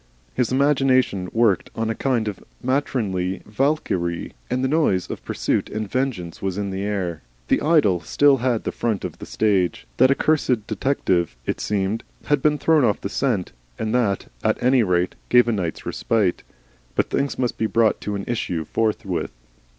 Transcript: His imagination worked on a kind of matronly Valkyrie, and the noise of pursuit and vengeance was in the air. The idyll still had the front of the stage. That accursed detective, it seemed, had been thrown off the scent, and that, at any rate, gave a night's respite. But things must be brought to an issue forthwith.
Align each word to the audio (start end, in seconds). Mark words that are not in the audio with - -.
His 0.33 0.51
imagination 0.51 1.29
worked 1.31 1.69
on 1.75 1.91
a 1.91 1.93
kind 1.93 2.27
of 2.27 2.43
matronly 2.63 3.43
Valkyrie, 3.45 4.33
and 4.49 4.63
the 4.63 4.67
noise 4.67 5.07
of 5.11 5.23
pursuit 5.23 5.69
and 5.69 5.87
vengeance 5.87 6.41
was 6.41 6.57
in 6.57 6.71
the 6.71 6.81
air. 6.81 7.21
The 7.49 7.61
idyll 7.61 7.99
still 7.99 8.37
had 8.37 8.63
the 8.63 8.71
front 8.71 9.05
of 9.05 9.19
the 9.19 9.27
stage. 9.27 9.85
That 9.97 10.09
accursed 10.09 10.65
detective, 10.65 11.35
it 11.45 11.59
seemed, 11.59 12.03
had 12.25 12.41
been 12.41 12.57
thrown 12.57 12.83
off 12.83 12.99
the 12.99 13.09
scent, 13.09 13.51
and 13.77 13.93
that, 13.93 14.25
at 14.43 14.57
any 14.63 14.81
rate, 14.81 15.13
gave 15.29 15.47
a 15.47 15.51
night's 15.51 15.85
respite. 15.85 16.41
But 16.95 17.11
things 17.11 17.37
must 17.37 17.59
be 17.59 17.67
brought 17.67 18.01
to 18.01 18.15
an 18.15 18.25
issue 18.27 18.65
forthwith. 18.65 19.33